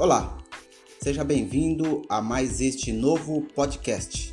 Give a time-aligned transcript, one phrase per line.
[0.00, 0.38] Olá,
[0.98, 4.32] seja bem-vindo a mais este novo podcast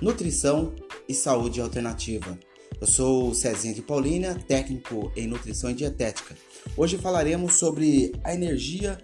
[0.00, 0.74] Nutrição
[1.06, 2.38] e Saúde Alternativa.
[2.80, 6.34] Eu sou Cezinha de Paulínia, técnico em nutrição e dietética.
[6.74, 8.96] Hoje falaremos sobre a energia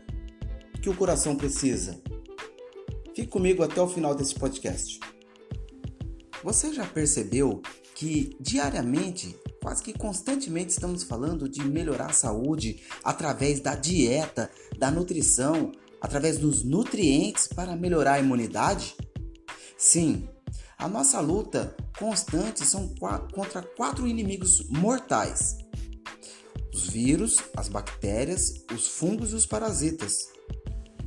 [0.80, 2.00] que o coração precisa.
[3.14, 4.98] Fique comigo até o final desse podcast.
[6.42, 7.60] Você já percebeu
[7.94, 14.90] que diariamente, quase que constantemente, estamos falando de melhorar a saúde através da dieta, da
[14.90, 18.96] nutrição, através dos nutrientes para melhorar a imunidade?
[19.76, 20.26] Sim,
[20.78, 22.94] a nossa luta constante são
[23.32, 25.58] contra quatro inimigos mortais:
[26.72, 30.28] os vírus, as bactérias, os fungos e os parasitas.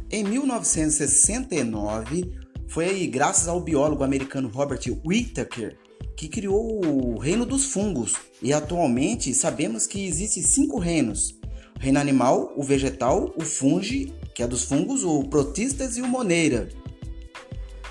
[0.09, 5.77] Em 1969, foi graças ao biólogo americano Robert Whittaker
[6.21, 8.13] que criou o reino dos fungos.
[8.41, 11.35] E atualmente sabemos que existem cinco reinos:
[11.81, 16.69] reino animal, o vegetal, o fungi, que é dos fungos, o protistas e o moneira.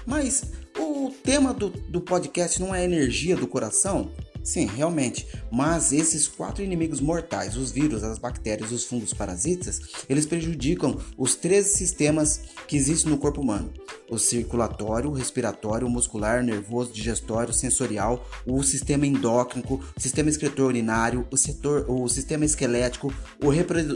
[0.06, 0.44] Mas
[0.78, 4.12] o tema do, do podcast não é energia do coração?
[4.42, 5.26] Sim, realmente.
[5.50, 11.34] Mas esses quatro inimigos mortais, os vírus, as bactérias, os fungos, parasitas, eles prejudicam os
[11.34, 13.72] três sistemas que existem no corpo humano:
[14.10, 19.64] o circulatório, o respiratório, o muscular, nervoso, digestório, sensorial, o sistema endócrino,
[19.96, 23.48] o sistema excretor urinário, o, setor, o sistema esquelético, o,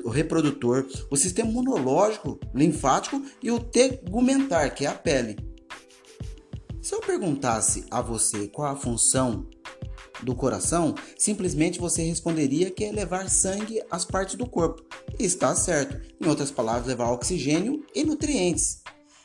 [0.06, 5.36] o reprodutor, o sistema imunológico, linfático e o tegumentar, que é a pele.
[6.83, 9.47] Se eu perguntasse a você qual a função
[10.25, 14.83] do coração, simplesmente você responderia que é levar sangue às partes do corpo.
[15.19, 16.00] Está certo.
[16.20, 18.83] Em outras palavras, levar oxigênio e nutrientes.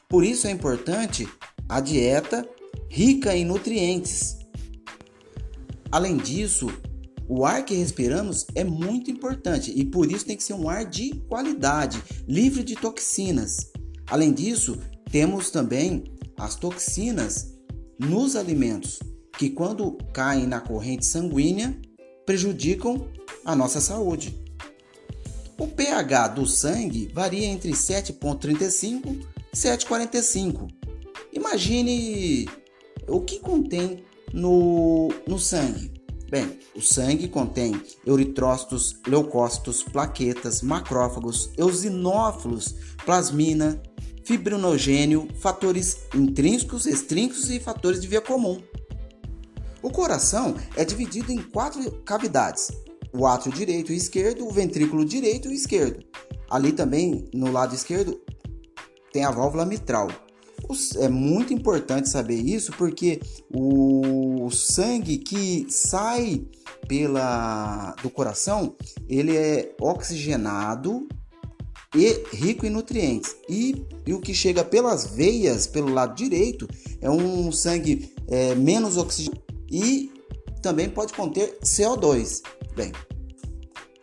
[0.07, 1.27] Por isso é importante
[1.67, 2.47] a dieta
[2.89, 4.37] rica em nutrientes.
[5.91, 6.67] Além disso,
[7.27, 10.85] o ar que respiramos é muito importante e por isso tem que ser um ar
[10.85, 13.71] de qualidade, livre de toxinas.
[14.07, 14.79] Além disso,
[15.11, 16.03] temos também
[16.37, 17.55] as toxinas
[17.99, 18.99] nos alimentos
[19.39, 21.73] que, quando caem na corrente sanguínea,
[22.25, 23.07] prejudicam
[23.45, 24.37] a nossa saúde.
[25.57, 30.67] O pH do sangue varia entre 7,35 e 7,45.
[31.31, 32.49] Imagine
[33.07, 35.93] o que contém no, no sangue.
[36.29, 43.81] Bem, o sangue contém eritrócitos, leucócitos, plaquetas, macrófagos, eosinófilos, plasmina,
[44.25, 48.61] fibrinogênio, fatores intrínsecos, extrínsecos e fatores de via comum.
[49.81, 52.71] O coração é dividido em quatro cavidades:
[53.13, 56.03] o átrio direito e esquerdo, o ventrículo direito e esquerdo.
[56.49, 58.19] Ali também, no lado esquerdo,
[59.11, 60.09] tem a válvula mitral.
[60.97, 63.19] É muito importante saber isso porque
[63.51, 66.45] o sangue que sai
[66.87, 68.75] pela do coração,
[69.07, 71.07] ele é oxigenado
[71.95, 73.35] e rico em nutrientes.
[73.47, 76.67] E, e o que chega pelas veias, pelo lado direito,
[77.01, 80.11] é um sangue é, menos oxigenado e
[80.61, 82.41] também pode conter CO2.
[82.75, 82.91] Bem,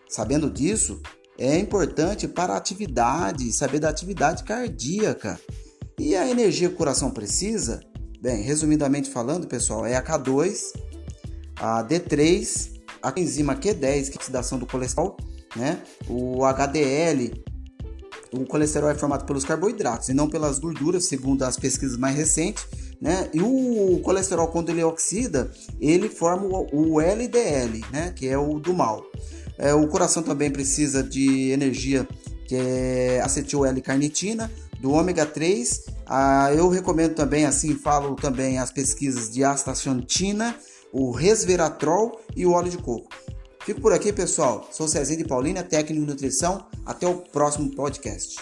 [0.09, 1.01] sabendo disso,
[1.39, 5.39] é importante para a atividade, saber da atividade cardíaca.
[5.99, 7.81] E a energia que o coração precisa,
[8.21, 10.73] bem, resumidamente falando, pessoal, é a K2,
[11.57, 15.17] a D3, a enzima Q10, que é a oxidação do colesterol,
[15.55, 15.83] né?
[16.09, 17.45] O HDL,
[18.33, 22.67] o colesterol é formado pelos carboidratos e não pelas gorduras, segundo as pesquisas mais recentes
[23.01, 23.29] né?
[23.33, 28.13] E o colesterol, quando ele oxida, ele forma o LDL, né?
[28.15, 29.05] Que é o do mal.
[29.59, 32.07] É, o coração também precisa de energia,
[32.47, 35.85] que é acetil L-carnitina, do ômega 3.
[36.07, 40.55] Ah, eu recomendo também, assim falo também as pesquisas de astaxantina,
[40.93, 43.09] o resveratrol e o óleo de coco.
[43.65, 44.69] Fico por aqui, pessoal.
[44.71, 46.65] Sou Cezinho de Paulina, técnico de nutrição.
[46.85, 48.37] Até o próximo podcast.